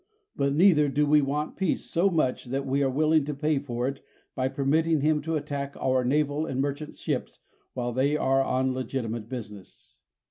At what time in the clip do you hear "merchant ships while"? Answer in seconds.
6.59-7.93